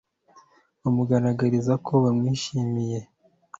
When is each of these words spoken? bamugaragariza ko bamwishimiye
bamugaragariza 0.81 1.73
ko 1.85 1.91
bamwishimiye 2.03 2.99